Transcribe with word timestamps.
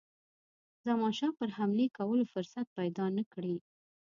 زمانشاه 0.85 1.31
پر 1.39 1.49
حملې 1.57 1.87
کولو 1.97 2.23
فرصت 2.33 2.65
پیدا 2.77 3.05
نه 3.17 3.23
کړي. 3.33 3.55